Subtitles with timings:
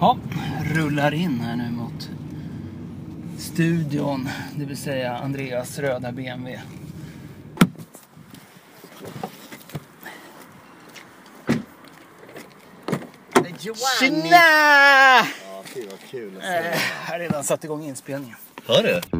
[0.00, 0.18] Ja,
[0.74, 2.10] rullar in här nu mot
[3.38, 6.60] studion, det vill säga Andreas röda BMW.
[14.00, 14.28] Tjena!
[14.30, 15.24] Ja,
[15.64, 16.48] fy vad kul att se.
[17.06, 18.36] Jag har redan satt igång inspelningen.
[18.66, 19.18] Hör du?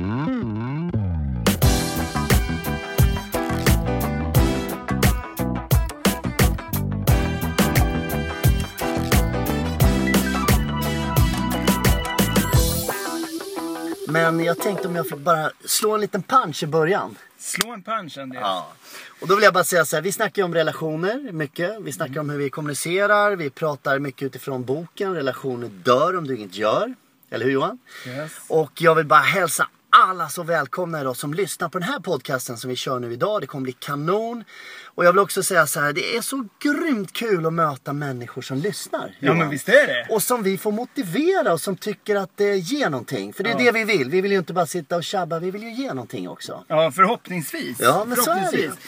[14.49, 17.17] Jag tänkte om jag fick bara slå en liten punch i början.
[17.39, 18.43] Slå en punch Andreas.
[18.43, 18.73] Ja.
[19.21, 21.77] Och då vill jag bara säga så här, vi snackar ju om relationer mycket.
[21.81, 23.37] Vi snackar om hur vi kommunicerar.
[23.37, 25.15] Vi pratar mycket utifrån boken.
[25.15, 26.95] Relationer dör om du inget gör.
[27.31, 27.79] Eller hur Johan?
[28.07, 28.33] Yes.
[28.49, 32.57] Och jag vill bara hälsa alla så välkomna idag som lyssnar på den här podcasten
[32.57, 33.41] som vi kör nu idag.
[33.41, 34.45] Det kommer bli kanon.
[34.85, 38.43] Och jag vill också säga så här, det är så grymt kul att möta människor
[38.43, 39.17] som lyssnar.
[39.21, 39.39] Ja Johan.
[39.39, 40.07] men visst är det.
[40.11, 43.33] Och som vi får motivera och som tycker att det ger någonting.
[43.33, 43.73] För det är Ja.
[43.73, 44.11] det vi vill.
[44.11, 46.65] Vi vill ju inte bara sitta och tjabba, vi vill ju ge någonting också.
[46.69, 47.77] Ja förhoppningsvis.
[47.81, 48.79] Ja, men så är det förhoppningsvis.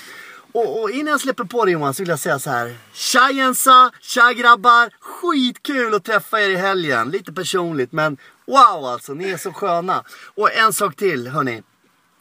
[0.52, 2.76] Och, och innan jag släpper på dig Johan så vill jag säga så här.
[2.92, 4.90] Tja Jensa, tja grabbar.
[5.00, 7.10] Skitkul att träffa er i helgen.
[7.10, 8.16] Lite personligt men
[8.50, 10.04] wow alltså, ni är så sköna.
[10.34, 11.62] Och en sak till hörni.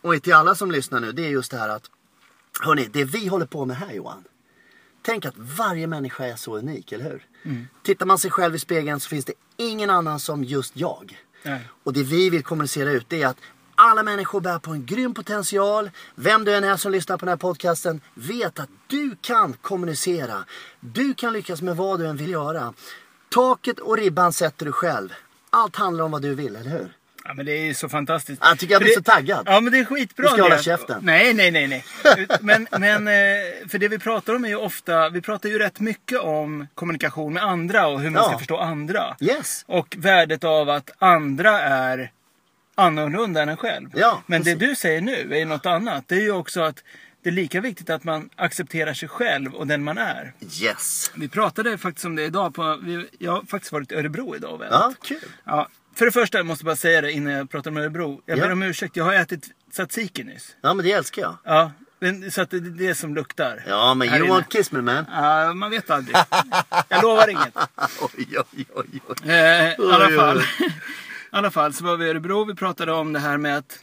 [0.02, 1.89] Och till alla som lyssnar nu, det är just det här att
[2.61, 4.23] Hörni, det vi håller på med här Johan.
[5.02, 7.27] Tänk att varje människa är så unik, eller hur?
[7.83, 11.19] Tittar man sig själv i spegeln så finns det ingen annan som just jag.
[11.44, 11.69] Nej.
[11.83, 13.38] Och det vi vill kommunicera ut det är att
[13.75, 15.89] alla människor bär på en grym potential.
[16.16, 20.45] Vem du än är som lyssnar på den här podcasten, vet att du kan kommunicera.
[20.80, 22.73] Du kan lyckas med vad du än vill göra.
[23.30, 25.13] Taket och ribban sätter du själv.
[25.50, 26.88] Allt handlar om vad du vill, eller hur?
[27.23, 28.42] Ja men det är ju så fantastiskt.
[28.45, 29.44] Jag tycker jag blir det- så taggad.
[29.45, 30.23] Ja men det är skitbra.
[30.23, 30.64] Du ska hålla det.
[30.64, 31.00] käften.
[31.03, 31.83] Nej, nej, nej, nej.
[32.41, 33.14] Men, men eh,
[33.69, 37.33] för det vi pratar om är ju ofta, vi pratar ju rätt mycket om kommunikation
[37.33, 38.30] med andra och hur man Ja.
[38.30, 39.16] ska förstå andra.
[39.19, 39.64] Yes.
[39.67, 42.11] Och värdet av att andra är
[42.75, 43.89] annorlunda än en själv.
[43.95, 44.69] Ja, men det precis.
[44.69, 46.03] du säger nu är ju något annat.
[46.08, 46.84] Det är ju också att
[47.24, 50.34] det är lika viktigt att man accepterar sig själv och den man är.
[50.62, 51.12] Yes.
[51.16, 52.53] Vi pratade faktiskt om det idag.
[52.56, 52.80] På,
[53.18, 55.18] jag har faktiskt varit i Örebro idag och Ja, kul.
[55.44, 58.22] Ja, för det första måste jag bara säga det innan jag pratar om Örebro.
[58.25, 58.44] Jag Ja.
[58.44, 60.56] ber om ursäkt, jag har ätit tzatziki nyss.
[60.62, 61.38] Ja, men det älskar jag.
[61.44, 61.72] Ja,
[62.31, 63.63] så att det är det som luktar.
[63.68, 65.06] Ja, men you want kiss me man.
[65.12, 66.16] Ja, man vet aldrig.
[66.90, 67.56] Jag lovar inget.
[68.02, 69.29] Oj, oj, oj, oj.
[69.31, 70.40] Eh, I alla fall.
[70.62, 72.44] I alla fall så var vi i Örebro.
[72.46, 73.79] Vi pratade om det här med att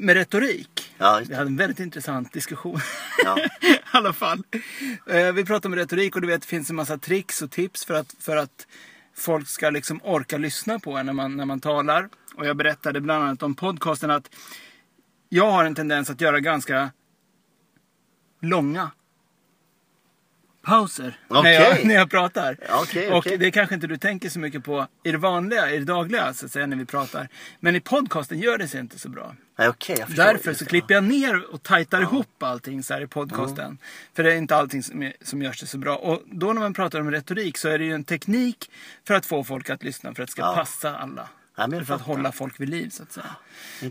[0.00, 0.94] med retorik.
[0.98, 2.80] Ja, Vi hade en väldigt intressant diskussion.
[3.24, 3.38] Ja.
[3.62, 4.42] I alla fall.
[5.06, 7.84] Eh, Vi pratade om retorik och du vet det finns en massa tricks och tips
[7.84, 8.66] för att, för att
[9.16, 12.08] folk ska liksom orka lyssna på en när man, när man talar.
[12.34, 14.30] Och jag berättade bland annat om podcasten att
[15.28, 16.90] jag har en tendens att göra ganska
[18.40, 18.90] långa
[20.62, 22.56] pauser när, jag, när jag pratar.
[22.70, 23.38] Okej, och okej.
[23.38, 26.46] det kanske inte du tänker så mycket på i det vanliga, i det dagliga så
[26.46, 27.28] att säga när vi pratar.
[27.60, 29.34] Men i podcasten gör det sig inte så bra.
[30.06, 30.24] Förstår.
[30.24, 33.78] Därför så klipper jag ner och tajtar ihop allting så här i podcasten.
[34.16, 35.96] För det är inte allting som, är, som görs det så bra.
[35.96, 38.70] Och då när man pratar om retorik så är det ju en teknik
[39.06, 40.54] för att få folk att lyssna för att det ska Ja.
[40.54, 41.28] passa alla.
[41.56, 42.04] Ja, för att fattar.
[42.04, 43.36] hålla folk vid liv så att säga.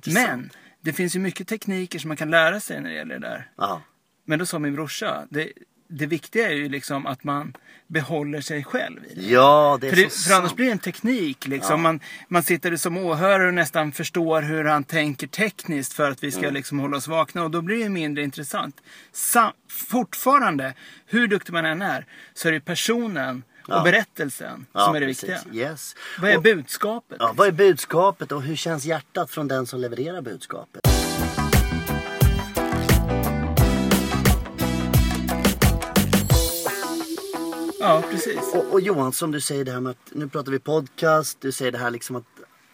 [0.05, 0.49] Men
[0.81, 3.49] det finns ju mycket tekniker som man kan lära sig när det gäller det där.
[3.57, 3.81] Ja.
[4.25, 5.51] Men då sa min brorsa, det,
[5.91, 7.53] det viktiga är ju liksom att man
[7.87, 9.21] behåller sig själv i det.
[9.21, 11.47] Ja, det är För, så det, för annars blir det en teknik.
[11.47, 11.71] Liksom.
[11.71, 11.77] Ja.
[11.77, 16.31] Man, man sitter som åhörare och nästan förstår hur han tänker tekniskt för att vi
[16.31, 16.53] ska Mm.
[16.53, 17.43] liksom hålla oss vakna.
[17.43, 18.75] Och då blir det mindre intressant.
[19.11, 20.73] Sa, fortfarande,
[21.05, 23.83] hur duktig man än är, så är det personen och Ja.
[23.83, 25.29] berättelsen Ja, som är det precis.
[25.45, 25.69] viktiga.
[25.69, 25.95] Yes.
[26.19, 27.17] Vad är Och- budskapet?
[27.19, 30.81] Ja, vad är budskapet och hur känns hjärtat från den som levererar budskapet?
[37.91, 38.53] Ja, precis.
[38.53, 41.51] Och, och Johan, som du säger det här med att nu pratar vi podcast, du
[41.51, 42.25] säger det här liksom att,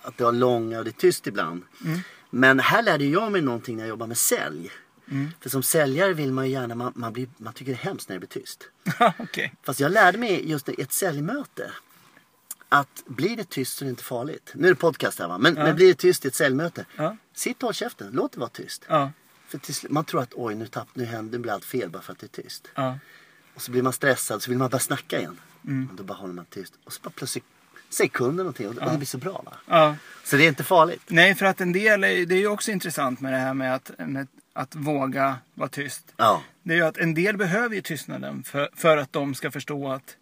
[0.01, 1.61] att det har långa och det är tyst ibland.
[1.85, 1.99] Mm.
[2.29, 4.71] Men här lärde jag mig någonting när jag jobbade med sälj.
[5.11, 5.31] Mm.
[5.41, 8.09] För som säljare vill man ju gärna, man, man, blir, man tycker det är hemskt
[8.09, 8.69] när det blir tyst.
[9.19, 9.53] Okej.
[9.63, 11.71] Fast jag lärde mig just i ett säljmöte.
[12.69, 14.51] Att blir det tyst så är det inte farligt.
[14.55, 15.37] Nu är det podcast här va.
[15.37, 15.63] Men, Ja.
[15.63, 16.85] men blir det tyst i ett säljmöte.
[16.95, 17.17] Ja.
[17.33, 18.09] Sitt och håll käften.
[18.13, 18.85] Låt det vara tyst.
[18.87, 19.11] Ja.
[19.47, 22.01] För till, man tror att oj nu, tapp, nu händer det blir allt fel bara
[22.01, 22.67] för att det är tyst.
[23.57, 23.59] Ja.
[23.59, 25.39] Och så blir man stressad så vill man börja snacka igen.
[25.65, 25.87] Mm.
[25.89, 26.73] Och då bara håller man tyst.
[26.83, 27.43] Och så bara plötsligt
[27.89, 29.53] säger kunden någonting och det, det blir så bra va.
[29.67, 29.95] ja.
[30.23, 31.01] Så det är inte farligt.
[31.07, 33.75] Nej, för att en del, är, det är ju också intressant med det här med
[33.75, 36.13] att, med att våga vara tyst.
[36.17, 36.43] Ja.
[36.63, 39.91] Det är ju att en del behöver ju tystnaden för, för att de ska förstå
[39.91, 40.15] att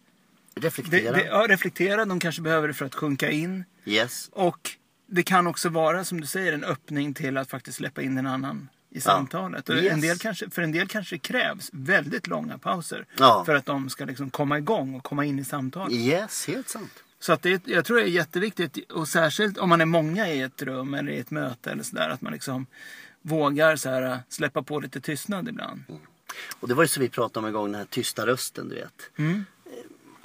[0.54, 1.12] det, Reflektera.
[1.18, 2.06] det, ja, reflektera.
[2.06, 3.64] De kanske behöver det för att sjunka in.
[3.86, 4.30] Yes.
[4.32, 4.72] Och
[5.08, 8.28] det kan också vara, som du säger, en öppning till att faktiskt släppa in en
[8.28, 9.70] annan i samtalet.
[9.70, 9.94] Och Yes.
[9.94, 13.44] en del kanske, för en del kanske krävs väldigt långa pauser Ja.
[13.46, 15.94] för att de ska liksom komma igång och komma in i samtalet.
[15.94, 16.92] Yes, helt sant.
[17.20, 20.42] Så att det, jag tror det är jätteviktigt och särskilt om man är många i
[20.42, 22.66] ett rum eller i ett möte eller sådär att man liksom
[23.22, 25.84] vågar så här, släppa på lite tystnad ibland.
[26.60, 28.76] Och det var ju så vi pratade om en gång, den här tysta rösten du
[28.76, 29.10] vet.
[29.18, 29.46] Mm.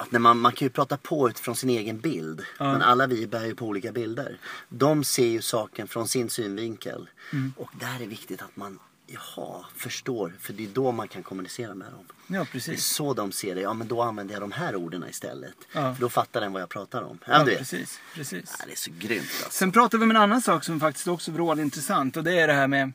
[0.00, 2.42] Att när man, man kan ju prata på utifrån sin egen bild.
[2.58, 4.38] Men alla vi bär ju på olika bilder.
[4.68, 7.08] De ser ju saken från sin synvinkel.
[7.32, 7.52] Mm.
[7.56, 10.32] Och där är det viktigt att man, jaha, förstår.
[10.40, 12.04] För det är då man kan kommunicera med dem.
[12.08, 12.84] Ja, Det är precis.
[12.86, 13.60] så de ser det.
[13.60, 15.54] Ja men då använder jag de här orden istället.
[15.72, 15.94] Ja.
[15.94, 17.18] För då fattar den vad jag pratar om.
[17.26, 17.58] Ja, Ja, du vet.
[17.58, 18.56] precis, precis.
[18.58, 19.50] Ja, det är så grymt alltså.
[19.58, 22.46] Sen pratar vi om en annan sak som faktiskt också är intressant och det är
[22.46, 22.92] det här med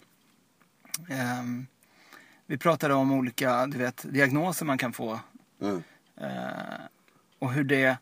[1.09, 1.67] ehm,
[2.45, 5.19] Vi pratade om olika du vet, diagnoser man kan få
[5.61, 5.83] Mm.
[6.21, 6.85] eh,
[7.39, 7.97] och hur det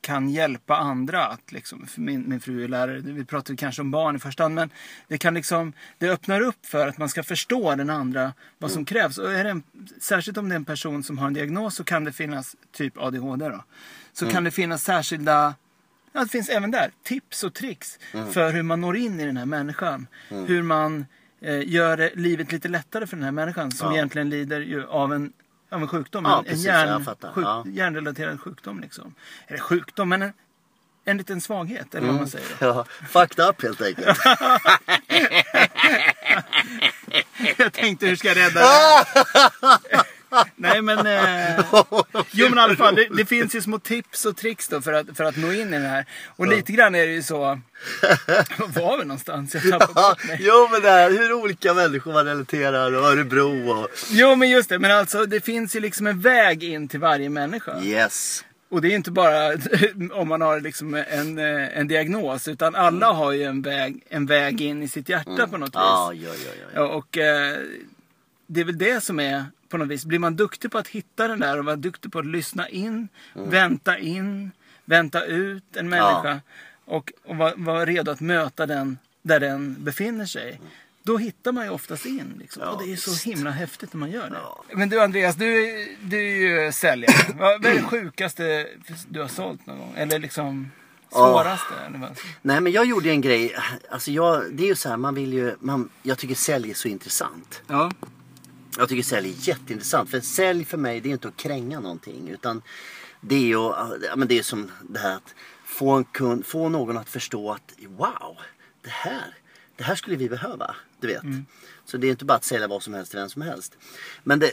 [0.00, 1.26] kan hjälpa andra.
[1.26, 4.54] Att liksom, min, min fru är lärare, vi pratade kanske om barn i första hand
[4.54, 4.70] men
[5.08, 8.84] det kan liksom Det öppnar upp för att man ska förstå den andra vad som
[8.84, 9.18] krävs.
[9.18, 9.62] Och är det en,
[10.00, 12.98] särskilt om det är en person som har en diagnos så kan det finnas typ
[12.98, 13.64] ADHD då.
[14.12, 15.54] Så kan det finnas särskilda
[16.16, 17.98] Ja, det finns även där tips och tricks
[18.32, 20.06] för hur man når in i den här människan.
[20.28, 21.06] Hur man
[21.40, 23.94] eh, gör livet lite lättare för den här människan som Ja.
[23.96, 25.32] egentligen lider ju av en,
[25.74, 26.24] av en sjukdom.
[26.24, 26.66] Ja, en, precis,
[27.04, 27.32] fattar.
[27.32, 27.64] sjuk, Ja.
[27.66, 28.80] hjärnrelaterad sjukdom.
[28.80, 29.14] Liksom.
[29.46, 30.32] Eller sjukdom, men en,
[31.04, 31.94] en liten svaghet.
[31.94, 32.46] Eller vad man säger.
[32.60, 34.18] Ja, fucked up helt enkelt.
[37.56, 40.02] Jag tänkte hur ska jag rädda det här?
[40.56, 41.64] Nej men, eh,
[42.30, 44.92] jo men i alla fall, det, det finns ju små tips och tricks då för
[44.92, 46.06] att, för att nå in i det här.
[46.36, 47.38] Och lite grann är det ju så,
[48.74, 49.54] var var vi någonstans?
[49.54, 53.88] Jag Ja, jo men det här hur olika människor man relaterar och Örebro och...
[54.10, 57.28] Jo men just det, men alltså det finns ju liksom en väg in till varje
[57.28, 57.82] människa.
[57.82, 58.44] Yes.
[58.68, 59.52] Och det är inte bara
[60.12, 64.26] om man har liksom en, eh, en diagnos, utan alla har ju en väg, en
[64.26, 65.74] väg in i sitt hjärta på något vis.
[65.74, 66.66] Ja, ja, ja, ja.
[66.74, 67.58] Ja, och eh,
[68.46, 69.44] det är väl det som är
[69.74, 70.04] på något vis.
[70.04, 73.08] Blir man duktig på att hitta den där och vara duktig på att lyssna in,
[73.34, 73.50] Mm.
[73.50, 74.50] vänta in,
[74.84, 76.40] vänta ut en människa
[76.84, 80.60] och, och vara vara redo att möta den där den befinner sig.
[81.02, 82.32] Då hittar man ju oftast in.
[82.38, 82.62] Liksom.
[82.62, 83.22] Ja, och det är visst.
[83.22, 84.36] så himla häftigt när man gör det.
[84.42, 84.64] Ja.
[84.74, 85.46] Men du Andreas, du,
[86.02, 87.34] du är ju säljare.
[87.38, 88.66] vad, är det sjukaste
[89.08, 89.92] du har sålt någon gång?
[89.96, 90.70] Eller liksom
[91.12, 91.74] svåraste?
[91.94, 92.18] Vad?
[92.42, 93.56] Nej men jag gjorde en grej,
[93.90, 96.74] alltså jag, det är ju så här, man vill ju, man, jag tycker sälj är
[96.74, 97.62] så intressant.
[97.66, 97.90] Ja.
[98.78, 100.10] Jag tycker sälj är jätteintressant.
[100.10, 102.28] För sälj för mig det är inte att kränga någonting.
[102.28, 102.62] Utan
[103.20, 103.72] det är ju
[104.16, 105.34] men det är som det här att
[105.64, 108.36] få, en kund, få någon att förstå att wow,
[108.82, 109.34] det här,
[109.76, 110.74] det här skulle vi behöva.
[111.00, 111.22] Du vet.
[111.84, 113.76] Så det är inte bara att sälja vad som helst till vem som helst.
[114.22, 114.50] Men det,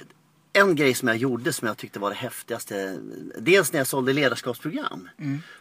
[0.54, 2.98] en grej som jag gjorde som jag tyckte var det häftigaste.
[3.40, 5.10] Dels när jag sålde ledarskapsprogram.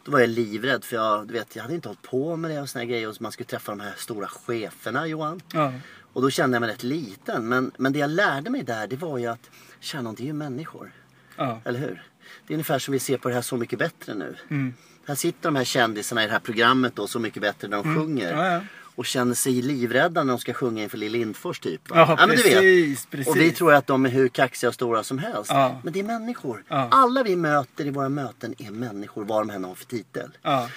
[0.05, 2.61] Då var jag livrädd för jag, du vet, jag hade inte hållit på med det
[2.61, 3.09] och såna grejer.
[3.09, 5.41] Och man skulle träffa de här stora cheferna Johan.
[5.53, 5.73] Ja.
[6.12, 7.49] Och då kände jag mig rätt liten.
[7.49, 10.33] Men, men det jag lärde mig där det var ju att kärnan det är ju
[10.33, 10.93] människor.
[11.37, 11.61] Ja.
[11.65, 12.03] Eller hur?
[12.47, 14.37] Det är ungefär som vi ser på det här Så mycket bättre nu.
[14.51, 14.75] Mm.
[15.07, 17.97] Här sitter de här kändisarna i det här programmet då, Så mycket bättre när de
[17.97, 18.33] sjunger.
[18.33, 18.45] Mm.
[18.45, 18.61] Ja, ja.
[18.95, 21.81] Och känner sig livrädda när de ska sjunga inför Lill Lindfors typ.
[21.89, 23.11] Ja, men du vet.
[23.11, 23.29] precis.
[23.29, 25.53] Och vi tror att de är hur kaxiga och stora som helst.
[25.83, 26.65] Men det är människor.
[26.69, 30.31] Alla vi möter i våra möten är människor, vad de än har för titel.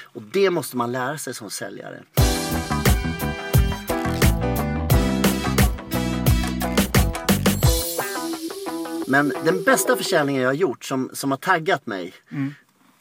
[0.03, 2.03] Och det måste man lära sig som säljare.
[9.13, 12.13] Men den bästa försäljningen jag har gjort som, som har taggat mig.
[12.31, 12.53] Mm.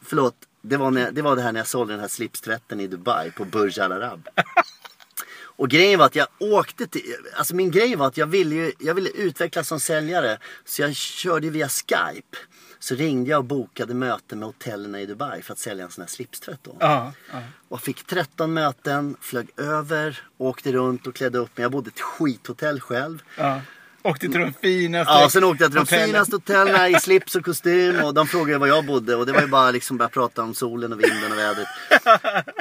[0.03, 2.87] Förlåt, det var, när, det var det här när jag sålde den här slipstvätten i
[2.87, 4.29] Dubai på Burj Al Arab.
[5.57, 7.03] Och grejen var att jag åkte till,
[7.37, 10.39] alltså min grej var att jag ville, ju, jag ville utvecklas som säljare.
[10.65, 12.37] Så jag körde via Skype.
[12.79, 16.03] Så ringde jag och bokade möte med hotellen i Dubai för att sälja en sån
[16.03, 16.77] här slipstvätt då.
[16.81, 17.43] Ja, ja.
[17.69, 21.63] Och fick 13 möten, flög över, åkte runt och klädde upp mig.
[21.65, 23.23] Jag bodde i ett skithotell själv.
[23.37, 23.61] ja.
[24.05, 26.07] Åkte till de finaste Ja, sen åkte jag till de hotellen.
[26.07, 29.41] finaste hotellen i slips och kostym och de frågade var jag bodde och det var
[29.41, 31.69] ju bara liksom börja prata om solen och vinden och vädret.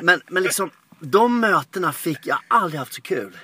[0.02, 0.70] Men, men liksom
[1.00, 3.38] de mötena fick jag aldrig haft så kul.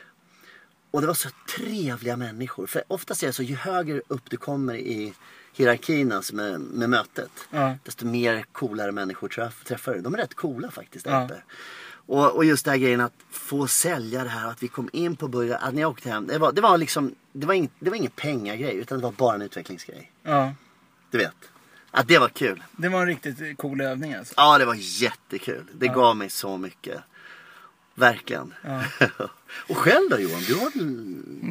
[0.91, 2.67] Och det var så trevliga människor.
[2.67, 5.13] För oftast är det så ju högre upp du kommer i
[5.53, 7.31] hierarkin alltså med, med mötet.
[7.51, 7.77] Ja.
[7.83, 10.01] Desto mer coolare människor träff, träffar du.
[10.01, 11.25] De är rätt coola faktiskt Ja.
[11.25, 11.41] uppe.
[12.07, 15.15] Och, och just den här grejen att få sälja det här, att vi kom in
[15.15, 16.27] på början, att när jag åkte hem.
[16.27, 19.11] Det var, det var liksom, det var, ing, det var ingen pengagrej utan det var
[19.11, 20.11] bara en utvecklingsgrej.
[20.23, 20.53] Ja.
[21.11, 21.35] Du vet.
[21.91, 22.63] Att det var kul.
[22.71, 24.33] Det var en riktigt cool övning alltså.
[24.37, 25.65] Ja, det var jättekul.
[25.73, 27.01] Det gav mig så mycket.
[27.95, 28.53] Verkligen.
[29.69, 30.41] och själv då Johan?
[30.47, 30.71] Du har.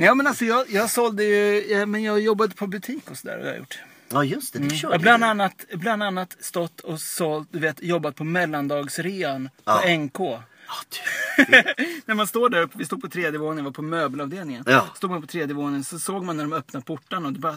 [0.07, 3.39] Ja men alltså jag, jag sålde ju, ja, men jag jobbade på butik och sådär
[3.39, 3.79] har jag gjort.
[4.09, 7.59] Ja just det, du Jag körde har bland annat, bland annat stått och sålt, du
[7.59, 9.97] vet, jobbat på mellandagsrean på Ja.
[9.99, 10.19] NK.
[10.69, 10.75] Ja,
[11.37, 11.45] du.
[12.07, 14.65] När man står där uppe, vi stod på tredje våningen, var på möbelavdelningen.
[14.67, 14.87] Ja.
[14.97, 17.57] Stod man på tredje våningen så såg man när de öppnade portarna och det bara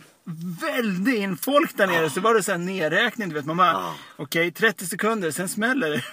[0.62, 2.10] välde in folk där nere.
[2.10, 3.46] Så var det så här nedräkning, du vet.
[3.46, 3.96] Man bara, Ja.
[4.16, 6.04] okej 30 sekunder, sen smäller det.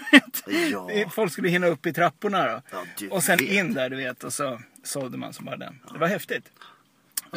[0.68, 0.88] Ja.
[1.10, 2.62] Folk skulle hinna upp i trapporna då.
[2.70, 3.48] Ja, och sen vet.
[3.50, 5.78] in där du vet och så sålde man som bara den.
[5.92, 6.44] Det var häftigt.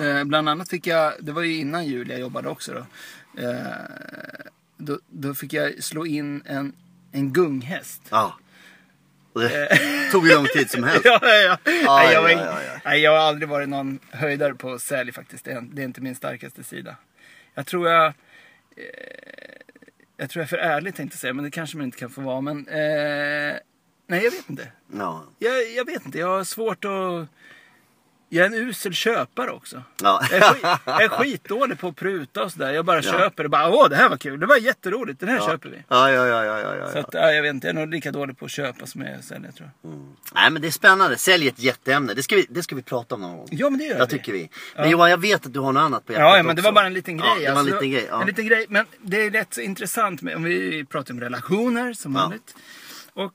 [0.01, 2.86] Eh, bland annat fick jag, det var ju innan jul jag jobbade också då.
[3.44, 3.63] Eh,
[4.77, 6.74] då, då fick jag slå in en,
[7.12, 8.01] en gunghäst.
[8.10, 8.38] Ja.
[9.34, 9.79] Det
[10.12, 11.01] tog ju lång tid som helst.
[11.06, 11.58] ja, ja, ja.
[11.65, 12.79] Nej, jag, var, ja, ja, ja.
[12.86, 15.46] Nej, jag har aldrig varit någon höjdare på sälj faktiskt.
[15.46, 16.96] Det är, det är inte min starkaste sida.
[17.53, 18.06] Jag tror jag...
[18.06, 18.13] Eh,
[20.18, 22.22] jag tror jag är för ärlig tänkte säga, men det kanske man inte kan få
[22.22, 22.41] vara.
[22.41, 22.68] Men...
[22.68, 23.56] Eh,
[24.08, 24.72] nej, jag vet inte.
[24.94, 25.24] Ja.
[25.39, 26.20] Jag, jag vet inte.
[26.20, 27.29] Jag har svårt att...
[28.32, 29.84] Jag är en usel köpare också.
[30.04, 30.22] Ja.
[30.32, 32.72] Jag är, skit, jag är skitdålig på att pruta och sådär.
[32.72, 34.40] Jag bara köper och bara åh det här var kul.
[34.40, 35.20] Det var jätteroligt.
[35.20, 35.78] Den här köper vi.
[35.88, 36.92] Ja, ja, ja, ja, ja, ja.
[36.92, 37.68] Så att, ja, jag vet inte.
[37.68, 39.92] Jag är nog lika dålig på att köpa som jag är sälja tror jag.
[40.36, 41.18] Nej men det är spännande.
[41.18, 42.14] Sälj ett jätteämne.
[42.14, 43.48] Det ska vi, det ska vi prata om någon gång.
[43.52, 44.12] Ja men det gör Jag vi.
[44.12, 44.50] tycker vi.
[44.76, 46.62] Men Johan, jag vet att du har något annat på hjärtat Ja, ja, men det
[46.62, 47.28] var bara en liten grej.
[47.30, 47.74] Ja, det var en alltså.
[47.76, 48.08] liten grej.
[48.10, 48.22] Ja.
[48.22, 48.66] En liten grej.
[48.70, 50.22] Men det är rätt så intressant.
[50.22, 52.22] Med, om vi pratar om relationer som Ja.
[52.22, 52.56] vanligt.
[53.14, 53.34] Och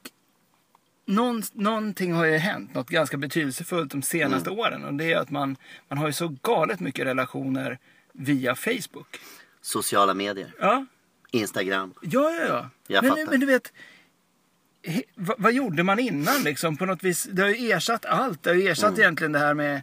[1.04, 2.75] någon, någonting har ju hänt.
[2.75, 4.61] Något ganska betydelsefullt de senaste Mm.
[4.61, 4.84] åren.
[4.84, 5.56] Och det är att man,
[5.88, 7.78] man har ju så galet mycket relationer
[8.12, 9.20] via Facebook.
[9.61, 10.54] Sociala medier.
[10.61, 10.87] Ja,
[11.30, 11.94] Instagram.
[12.02, 12.46] ja, ja.
[12.49, 12.70] ja.
[12.87, 13.30] Jag men, fattar.
[13.30, 13.73] men du vet.
[14.87, 16.76] he- Vad, vad gjorde man innan liksom?
[16.76, 17.25] På något vis.
[17.32, 18.42] Det har ju ersatt allt.
[18.42, 19.00] Det har ju ersatt Mm.
[19.00, 19.82] egentligen det här med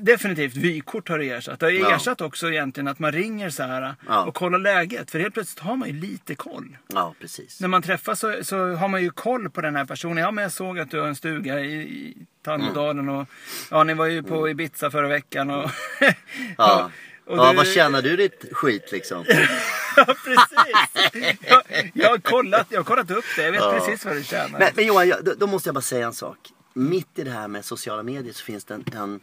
[0.00, 1.60] Definitivt vykort har ersatt.
[1.60, 1.94] Det har Ja.
[1.96, 4.24] ersatt också egentligen att man ringer så här Ja.
[4.24, 5.10] och kollar läget.
[5.10, 6.76] För helt plötsligt har man ju lite koll.
[6.86, 7.60] Ja, precis.
[7.60, 10.16] När man träffas så, så har man ju koll på den här personen.
[10.18, 13.28] Ja men jag såg att du har en stuga i, i Tandådalen och
[13.70, 15.70] ja ni var ju på Ibiza förra veckan och...
[16.00, 16.54] Mm.
[16.58, 16.90] Ja.
[17.26, 19.24] och ja, du- vad tjänar du ditt skit liksom?
[19.96, 21.38] Ja precis!
[21.48, 21.62] Jag,
[21.94, 24.58] jag, har kollat, jag har kollat upp det, jag vet precis vad du tjänar.
[24.58, 26.38] Men, men Johan, jag, då, då måste jag bara säga en sak.
[26.72, 29.20] Mitt i det här med sociala medier så finns det en, en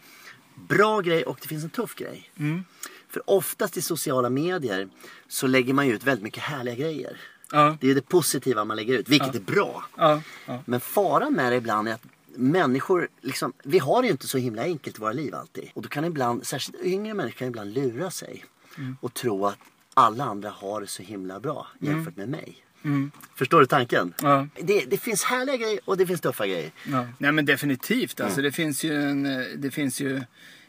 [0.67, 2.31] bra grej och det finns en tuff grej.
[2.39, 2.63] Mm.
[3.09, 4.89] För oftast i sociala medier
[5.27, 7.17] så lägger man ju ut väldigt mycket härliga grejer.
[7.51, 9.85] Ja, Det är det positiva man lägger ut, vilket är bra.
[9.97, 10.63] ja, ja.
[10.65, 14.37] Men faran med det ibland är att människor, liksom, vi har det ju inte så
[14.37, 15.69] himla enkelt i våra liv alltid.
[15.73, 18.45] Och då kan ibland, särskilt yngre människor kan ibland lura sig.
[18.77, 18.97] Mm.
[19.01, 19.57] Och tro att
[19.93, 22.63] alla andra har det så himla bra jämfört med mig.
[22.83, 23.11] Mm.
[23.35, 24.13] Förstår du tanken?
[24.21, 24.47] Ja.
[24.61, 26.71] Det, det finns härliga grejer och det finns tuffa grejer.
[26.91, 27.05] Ja.
[27.17, 28.19] Nej men definitivt.
[28.21, 30.21] Alltså, det, finns ju en, det finns ju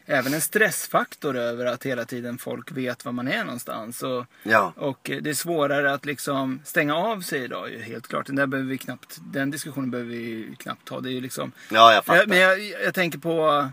[0.06, 4.02] även en stressfaktor över att hela tiden folk vet var man är någonstans.
[4.02, 4.72] Och, Ja.
[4.76, 8.26] och det är svårare att liksom stänga av sig idag ju helt klart.
[8.26, 11.00] Den, där behöver vi knappt, den diskussionen behöver vi knappt ta.
[11.00, 12.26] Det är ju liksom, Ja, jag fattar.
[12.26, 13.68] men jag, jag tänker på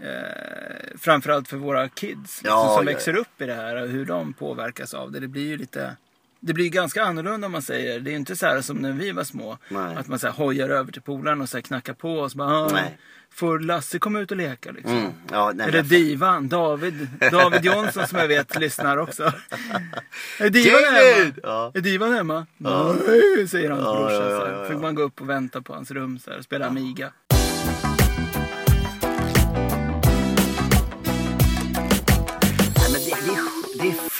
[0.00, 3.88] eh, framförallt för våra kids liksom, Ja, som ja, växer upp i det här och
[3.88, 5.20] hur de påverkas av det.
[5.20, 5.96] Det blir ju lite
[6.42, 8.00] det blir ganska annorlunda om man säger.
[8.00, 9.58] Det är inte så här som när vi var små.
[9.68, 9.96] Nej.
[9.96, 12.38] Att man så här hojar över till polaren och så här knackar på och så
[12.38, 12.98] bara, "Ah, Nej.
[13.34, 14.98] Får Lasse komma ut och leka liksom?
[14.98, 15.12] Mm.
[15.30, 19.22] Ja, nej, Eller Divan, David, David Jonsson som jag vet lyssnar också.
[20.40, 21.32] Är Divan hemma?
[21.42, 21.72] Ja.
[21.74, 22.46] Är Divan hemma?
[22.58, 24.30] Nej, säger hans Ja, brorsa.
[24.30, 24.80] ja, ja, ja, Fick ja.
[24.80, 27.12] man gå upp och vänta på hans rum så här, och spela Amiga.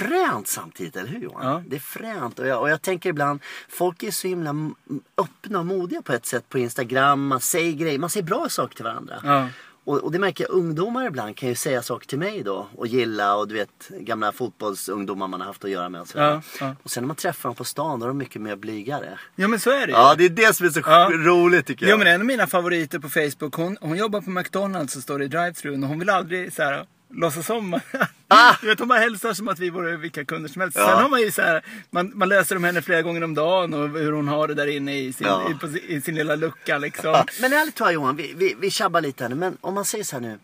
[0.08, 1.46] Fränt samtidigt, eller hur Johan?
[1.46, 1.62] Ja.
[1.66, 2.38] Det är fränt.
[2.38, 4.54] Och jag, och jag tänker ibland, folk är så himla
[5.18, 7.26] öppna och modiga på ett sätt på Instagram.
[7.26, 9.20] Man säger grejer, man säger bra saker till varandra.
[9.24, 9.48] Ja.
[9.84, 12.86] Och, och det märker jag, ungdomar ibland kan ju säga saker till mig då och
[12.86, 16.08] gilla och du vet gamla fotbollsungdomar man har haft att göra med och.
[16.14, 16.74] Ja, ja.
[16.82, 19.18] Och sen när man träffar dem på stan då är de mycket mer blygare.
[19.36, 19.92] ja men så är det ju.
[19.92, 21.10] Ja, det är det som är så Ja.
[21.12, 21.92] roligt tycker jag.
[21.92, 25.22] Jo men en av mina favoriter på Facebook, hon, hon jobbar på McDonalds och står
[25.22, 27.80] i drive-thrun och hon vill aldrig så här låtsas om.
[28.28, 28.54] Ah!
[28.60, 30.76] Du vet hon bara hälsar som att vi vore vilka kunder som helst.
[30.78, 30.86] Ja.
[30.88, 33.74] Sen har man ju så här, man, man läser om henne flera gånger om dagen
[33.74, 35.50] och hur hon har det där inne i sin, Ja.
[35.50, 37.12] i, sin- i sin lilla lucka liksom.
[37.40, 39.34] Men ärligt talat Johan, vi, vi, vi tjabbar lite här nu.
[39.34, 40.38] Men om man säger så här nu.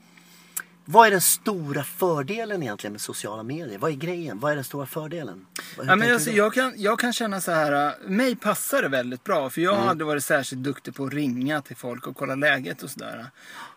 [0.90, 3.78] Vad är den stora fördelen egentligen med sociala medier?
[3.78, 4.40] Vad är grejen?
[4.40, 5.46] Vad är den stora fördelen?
[5.76, 9.24] Hur Ja, men alltså, jag, kan, jag kan känna så här, mig passar det väldigt
[9.24, 9.50] bra.
[9.50, 9.82] För jag Mm.
[9.84, 13.26] har aldrig varit särskilt duktig på att ringa till folk och kolla läget och sådär.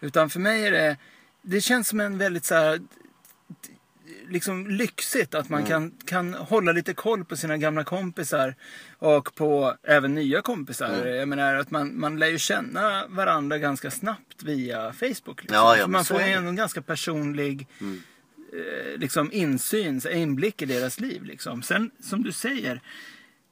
[0.02, 0.98] Utan för mig är det,
[1.42, 2.80] det känns som en väldigt så här,
[4.30, 5.70] liksom lyxigt att man Mm.
[5.70, 8.56] kan, kan hålla lite koll på sina gamla kompisar
[9.00, 10.94] och på även nya kompisar.
[11.02, 11.16] Mm.
[11.16, 15.42] Jag menar att man, man lär ju känna varandra ganska snabbt via Facebook.
[15.42, 15.56] Liksom.
[15.56, 16.26] Ja, ja, man får ju.
[16.26, 16.38] Mm.
[16.38, 21.24] ändå en ganska personlig eh, liksom insyn, inblick i deras liv.
[21.24, 21.64] Liksom.
[21.64, 22.82] Sen som du säger,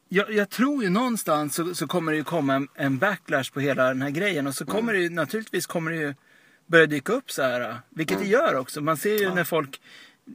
[0.10, 3.60] jag, jag tror ju någonstans så, så kommer det ju komma en, en backlash på
[3.60, 4.76] hela den här grejen och så Mm.
[4.76, 6.14] kommer det ju naturligtvis kommer det ju
[6.70, 8.28] börja dyka upp så här, vilket Mm.
[8.28, 8.82] det gör också.
[8.82, 9.82] Man ser ju när folk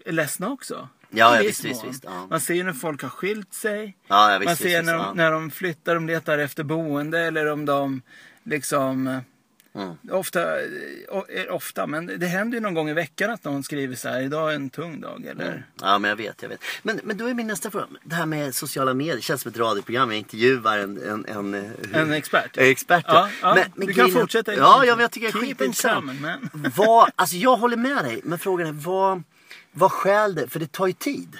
[0.05, 0.88] är ledsna också.
[1.11, 2.26] Ja, ja, visst, viss visst, visst, ja.
[2.31, 3.97] Man ser ju när folk har skilt sig.
[4.09, 4.99] Ja, ja, visst, Man ser när, ja.
[5.03, 8.03] de, när de flyttar, de letar efter boende eller om de
[8.45, 9.21] liksom
[10.11, 10.66] Ofta, eh,
[11.28, 14.21] eh, ofta, men det händer ju någon gång i veckan att någon skriver så här,
[14.23, 15.26] idag är en tung dag.
[15.26, 16.61] Eller, Ja men jag vet, jag vet.
[16.83, 17.87] Men, men då är min nästa fråga.
[18.04, 19.16] Det här med sociala medier.
[19.16, 20.11] Det känns som ett radioprogram.
[20.11, 21.02] Jag intervjuar en...
[21.02, 22.57] En, en, eh, En expert.
[22.57, 24.54] En expert Ja, ja, du kan grejen är- fortsätta.
[24.54, 26.11] Ja, ja men jag tycker det är skitintressant.
[26.76, 28.21] Vad, alltså jag håller med dig.
[28.25, 29.23] Men frågan är vad,
[29.73, 30.49] vad skäl det?
[30.49, 31.37] För det tar ju tid.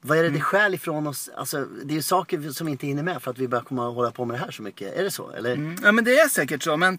[0.00, 0.38] Vad är det Mm.
[0.38, 1.30] det skäl ifrån oss?
[1.36, 3.88] Alltså, det är ju saker som vi inte hinner med för att vi börjar komma
[3.88, 4.96] och hålla på med det här så mycket.
[4.96, 5.30] Är det så?
[5.30, 5.52] Eller?
[5.52, 6.76] Mm, Ja men det är säkert så.
[6.76, 6.98] Men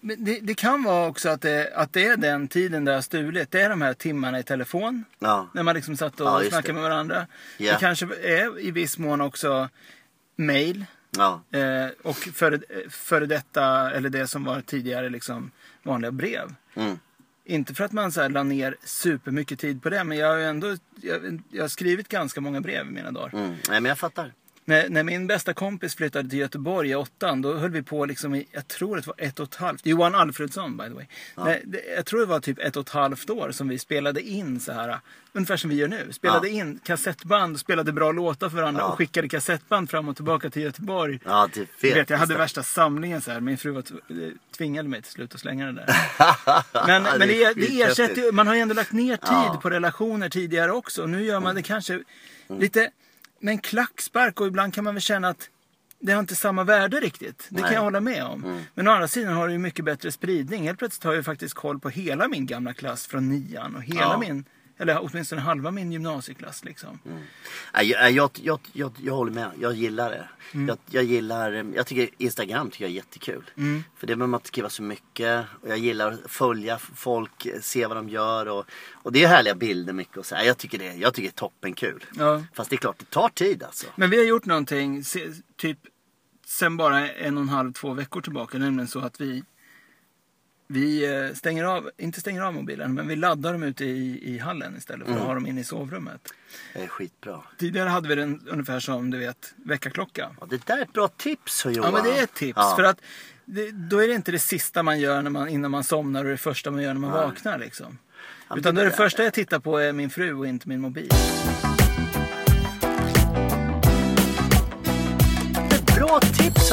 [0.00, 3.50] det, det kan vara också att det, att det är den tiden där har stulit.
[3.50, 5.04] Det är de här timmarna i telefon.
[5.18, 5.48] Ja.
[5.54, 7.26] När man liksom satt och Ja, snackade med varandra.
[7.56, 7.72] Ja.
[7.72, 9.68] Det kanske är i viss mån också
[10.36, 10.84] mail.
[11.10, 11.42] Ja.
[11.58, 12.60] Eh, och före,
[12.90, 15.50] före detta, eller det som var tidigare liksom
[15.82, 16.54] vanliga brev.
[16.74, 16.98] Mm.
[17.44, 20.04] Inte för att man så här la ner supermycket tid på det.
[20.04, 23.34] Men jag har ju ändå jag, jag har skrivit ganska många brev i mina dagar.
[23.34, 23.50] Mm.
[23.68, 24.32] Nej men jag fattar.
[24.66, 28.34] När, när min bästa kompis flyttade till Göteborg i åttan, då höll vi på liksom
[28.34, 31.06] i, jag tror det var ett och ett halvt, Johan Alfredsson by the way.
[31.36, 34.20] Nej, det, jag tror det var typ ett och ett halvt år som vi spelade
[34.20, 34.98] in så här,
[35.32, 36.08] ungefär som vi gör nu.
[36.12, 36.54] Spelade Ja.
[36.60, 38.88] in kassettband spelade bra låtar för varandra Ja.
[38.88, 41.20] och skickade kassettband fram och tillbaka till Göteborg.
[41.24, 43.40] Ja, det Du vet jag hade värsta samlingen så här.
[43.40, 43.84] Min fru var
[44.56, 45.94] tvingade mig till slut att slänga det där.
[46.86, 47.80] Men, men det, det skithäftigt.
[47.98, 49.58] ersätter man har ju ändå lagt ner tid Ja.
[49.62, 51.02] på relationer tidigare också.
[51.02, 52.00] Och nu gör man det kanske
[52.60, 52.90] lite
[53.44, 55.48] med en klackspark och ibland kan man väl känna att
[56.00, 57.46] det har inte samma värde riktigt.
[57.50, 57.74] Det kan Nej.
[57.74, 58.64] jag hålla med om.
[58.74, 60.62] Men å andra sidan har det ju mycket bättre spridning.
[60.66, 63.82] Helt plötsligt har jag ju faktiskt koll på hela min gamla klass från nian och
[63.82, 64.18] hela Ja.
[64.18, 64.44] min,
[64.78, 66.98] eller åtminstone halva min gymnasieklass liksom.
[67.74, 69.50] Nej, jag, jag, jag, jag, jag håller med.
[69.60, 70.28] Jag gillar det.
[70.54, 70.68] Mm.
[70.68, 73.50] Jag, jag gillar, jag tycker Instagram tycker jag är jättekul.
[73.56, 73.84] Mm.
[73.96, 75.44] För det behöver man inte skriva så mycket.
[75.60, 78.46] Och jag gillar att följa folk, se vad de gör.
[78.48, 80.16] Och, och det är härliga bilder mycket.
[80.16, 80.36] Och så.
[80.44, 82.04] Jag tycker det, jag tycker det är toppenkul.
[82.14, 82.42] Ja.
[82.54, 83.86] Fast det är klart, det tar tid alltså.
[83.96, 85.78] Men vi har gjort någonting, se- typ
[86.46, 88.58] sen bara en och en halv, två veckor tillbaka.
[88.58, 89.44] Nämligen så att vi,
[90.66, 94.38] vi eh, stänger av, inte stänger av mobilen, men vi laddar dem ute i, i
[94.38, 96.34] hallen istället för att ha dem inne i sovrummet.
[96.74, 97.40] Det är skitbra.
[97.58, 100.30] Tidigare hade vi den ungefär som du vet, väckarklocka.
[100.40, 101.76] Ja, det där är ett bra tips Johan.
[101.76, 102.56] Ja men det är ett tips.
[102.56, 102.74] Ja.
[102.76, 103.00] För att
[103.44, 106.30] det, då är det inte det sista man gör när man, innan man somnar och
[106.30, 107.58] det första man gör när man vaknar.
[107.58, 107.98] Liksom.
[108.48, 110.80] men Utan det det där- första jag tittar på är min fru och inte min
[110.80, 111.08] mobil.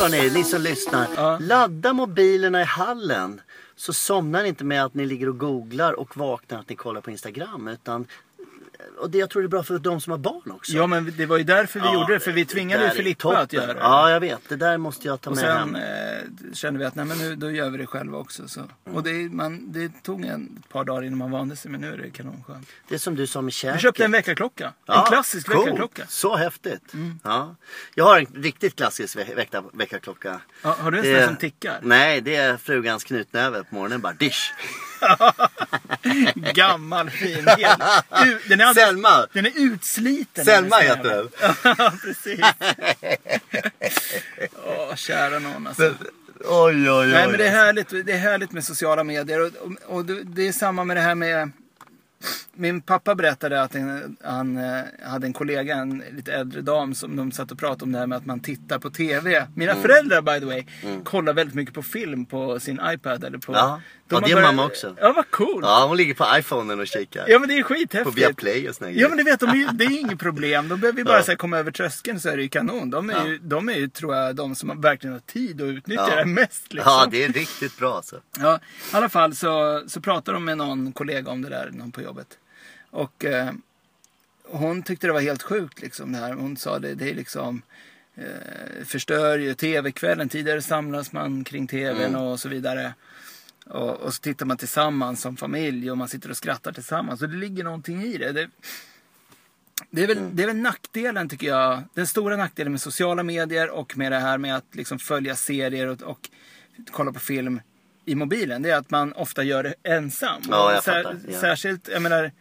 [0.02, 1.08] Tips hörni, ni som lyssnar.
[1.16, 1.38] Ja.
[1.42, 3.42] Ladda mobilerna i hallen.
[3.76, 7.02] Så somnar ni inte med att ni ligger och googlar och vaknar att ni kollar
[7.02, 7.68] på Instagram.
[7.68, 8.08] Utan,
[9.00, 10.72] och det jag tror det är bra för de som har barn också.
[10.72, 12.20] Ja men det var ju därför vi Ja, gjorde det.
[12.20, 13.80] För vi tvingade ju Filippa att göra det.
[13.80, 15.76] Ja jag vet, det där måste jag ta Och med sen hem.
[15.76, 18.48] eh, kände vi att nej, men nu, då gör vi det själva också.
[18.48, 18.62] Så.
[18.84, 21.94] Och det, man, det tog en, ett par dagar innan man vande sig men nu
[21.94, 22.68] är det kanonskönt.
[22.88, 23.76] Det är som du sa med käket.
[23.78, 24.74] Vi köpte en väckarklocka.
[24.86, 25.58] En klassisk cool.
[25.66, 26.04] väckarklocka.
[26.08, 26.94] Så häftigt.
[26.94, 27.20] Mm.
[27.24, 27.56] Ja.
[27.96, 30.42] Jag har en riktigt klassisk väcka, väckarklocka.
[30.64, 31.80] Ja, har du en sån som tickar?
[31.82, 34.14] Nej, det är frugans knutnäve på morgonen bara.
[34.14, 34.54] Dish.
[36.54, 37.48] Gammal fin.
[37.48, 37.60] Helt,
[38.50, 39.26] den, är alldeles, Selma.
[39.34, 40.46] den är utsliten.
[40.46, 41.28] Selma den heter den.
[41.78, 42.40] Ja, precis.
[44.66, 45.94] Åh, kära någon alltså.
[46.46, 47.08] Oj, oj, oj.
[47.12, 49.42] Nej, men det är härligt, det är härligt med sociala medier.
[49.42, 49.52] Och,
[49.88, 51.52] och, och det- är samma med det här med...
[52.54, 57.16] Min pappa berättade att en, han eh, hade en kollega, en lite äldre dam, som
[57.16, 59.48] de satt och pratade om det här med att man tittar på TV.
[59.56, 59.82] Mina Mm.
[59.82, 60.66] föräldrar by the way,
[61.04, 63.24] kollar väldigt mycket på film på sin iPad.
[63.24, 63.82] Eller på, Ja.
[64.12, 64.96] De Ja, det är börjat- mamma också.
[65.00, 65.66] Ja, vad coolt.
[65.66, 67.26] Ja, hon ligger på iPhonen och kikar.
[67.30, 68.18] Ja men det är på skithäftigt.
[68.18, 70.70] Viaplay och såna Ja men du vet, de är, ju- det är inget problem.
[70.70, 71.24] De behöver ju bara Ja.
[71.24, 72.90] så här, komma över tröskeln så är det ju kanon.
[72.90, 73.28] De är, Ja.
[73.28, 76.16] ju, de är ju, tror jag, de som verkligen har tid att utnyttja Ja.
[76.16, 76.74] det mest.
[76.74, 76.92] Liksom.
[76.94, 78.22] Ja, det är riktigt bra alltså.
[78.40, 78.60] Ja,
[78.94, 82.02] i alla fall så, så pratade de med någon kollega om det där, någon på
[82.02, 82.28] jobbet.
[82.90, 83.50] Och eh,
[84.48, 86.34] hon tyckte det var helt sjukt liksom det här.
[86.34, 87.62] Hon sa det, det är liksom
[88.16, 90.30] eh, förstör ju tv-kvällen.
[90.30, 92.94] Tidigare samlas man kring tvn och så vidare.
[93.66, 97.22] Och, och så tittar man tillsammans som familj och man sitter och skrattar tillsammans.
[97.22, 98.32] Och det ligger någonting i det.
[98.32, 98.50] det
[99.92, 101.84] det är, väl, det är väl nackdelen tycker jag.
[101.94, 105.88] Den stora nackdelen med sociala medier och med det här med att liksom följa serier
[105.88, 106.30] och, och
[106.92, 107.62] kolla på film
[108.06, 108.62] i mobilen.
[108.62, 110.42] Det är att man ofta gör det ensam.
[110.50, 111.20] Ja, jag sär- fattar.
[111.32, 111.40] Ja.
[111.40, 112.32] Särskilt, jag menar,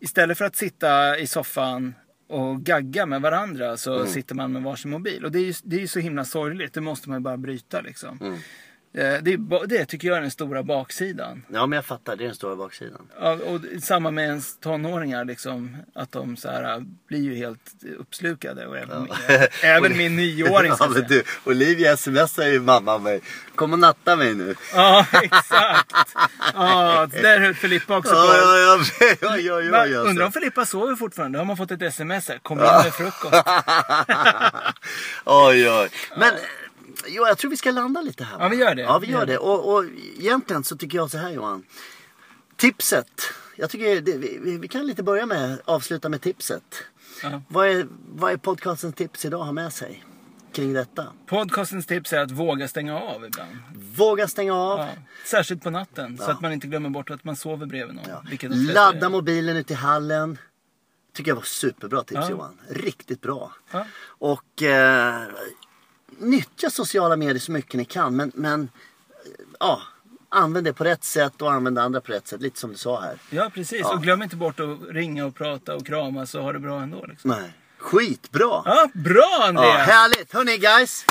[0.00, 1.94] istället för att sitta i soffan
[2.28, 4.06] och gagga med varandra så Mm.
[4.12, 5.24] sitter man med varsin mobil.
[5.24, 6.72] Och det är ju det är så himla sorgligt.
[6.74, 8.18] Det måste man ju bara bryta liksom.
[8.20, 8.38] Mm.
[8.94, 11.44] Eh, Det, det tycker jag är den stora baksidan.
[11.52, 12.16] Ja, men jag fattar.
[12.16, 13.08] Det är den stora baksidan.
[13.20, 15.76] Ja, och samma med ens tonåringar liksom.
[15.94, 17.60] Att de så här, äh, blir ju helt
[17.98, 18.66] uppslukade.
[18.66, 19.08] Och även,
[19.62, 23.20] även min nioåring ska Ja, men du, Olivia smsar ju mamma mig.
[23.54, 24.54] Kom och natta mig nu.
[24.74, 25.92] Ja, exakt.
[26.54, 28.16] Ja, där höll Filippa också på.
[28.16, 30.32] Ja, ja, ja, ja, ja, ja, ja, Undrar om.
[30.32, 31.38] Filippa sover fortfarande?
[31.38, 32.38] Har man fått ett sms här?
[32.38, 33.42] Kom in med frukost.
[35.24, 35.88] Oj, oj.
[36.16, 36.32] Men,
[37.06, 38.36] Jo, jag tror vi ska landa lite här.
[38.40, 38.82] Ja, vi gör det.
[38.82, 39.38] Ja, vi gör det.
[39.38, 39.84] Och, och
[40.18, 41.64] egentligen så tycker jag så här Johan.
[42.56, 43.22] Tipset.
[43.56, 46.62] Jag tycker det, vi, vi- kan lite börja med avsluta med tipset.
[47.22, 47.42] Ja.
[47.48, 50.04] Vad, är, vad är podcastens tips idag att ha med sig
[50.52, 51.06] kring detta?
[51.26, 53.50] Podcastens tips är att våga stänga av ibland.
[53.96, 54.78] Våga stänga av.
[54.78, 54.88] Ja.
[55.26, 56.30] Särskilt på natten, så Ja.
[56.32, 58.26] att man inte glömmer bort att man sover bredvid någon.
[58.26, 60.38] flesta Ladda mobilen ute i hallen.
[61.14, 62.30] Tycker jag var superbra tips Ja.
[62.30, 62.60] Johan.
[62.68, 63.52] Riktigt bra.
[63.72, 63.86] Ja.
[64.04, 65.22] Och eh,
[66.18, 68.16] nyttja sociala medier så mycket ni kan.
[68.16, 68.68] Men, men
[69.60, 69.82] ja,
[70.28, 72.40] använd det på rätt sätt och använd andra på rätt sätt.
[72.40, 73.18] Lite som du sa här.
[73.30, 73.80] Ja, precis.
[73.80, 73.94] Ja.
[73.94, 77.06] Och glöm inte bort att ringa och prata och kramas och ha det bra ändå.
[77.06, 77.30] Liksom.
[77.30, 77.52] Nej.
[77.78, 78.62] Skitbra!
[78.64, 79.88] Ja, bra Ja, Andreas!
[79.88, 80.32] härligt!
[80.32, 81.04] Hörni guys!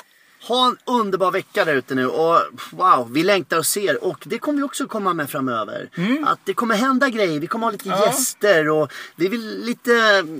[0.47, 2.39] Ha en underbar vecka där ute nu och
[2.71, 5.89] wow, vi längtar och ser och det kommer vi också komma med framöver.
[6.25, 7.99] Att det kommer hända grejer, vi kommer ha lite Mm.
[7.99, 8.05] Ja.
[8.05, 9.91] gäster och vi vill lite,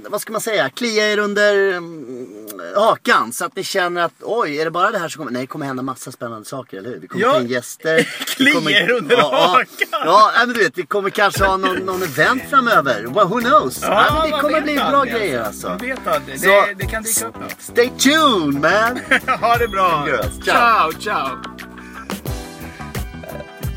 [0.09, 2.27] vad ska man säga, klia er under mm,
[2.75, 5.31] hakan så att ni känner att oj, är det bara det här som kommer?
[5.31, 6.99] Nej, det kommer hända massa spännande saker, eller hur?
[6.99, 7.33] Vi kommer Ja.
[7.33, 8.03] ta in gäster.
[8.35, 9.65] Klia kommer- er under ja, hakan.
[9.91, 13.01] Ja, ja men du vet, vi kommer kanske ha någon, någon event framöver.
[13.01, 13.79] Well, who knows?
[13.81, 15.69] Ja, men det kommer bli bra grejer alltså.
[15.69, 16.39] Man vet aldrig.
[16.39, 17.55] Så- Det, det kan dyka upp något.
[17.59, 18.99] Stay tuned man!
[19.41, 19.90] ha det bra!
[19.91, 20.07] Ciao.
[20.07, 20.31] Ciao.
[20.41, 21.37] ciao, ciao.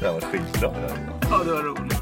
[0.00, 0.74] Det var skitbra.
[1.30, 1.94] Ja, det var roligt.